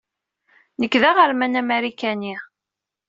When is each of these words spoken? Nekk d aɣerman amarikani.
Nekk 0.79 0.93
d 1.01 1.03
aɣerman 1.09 1.59
amarikani. 1.61 2.35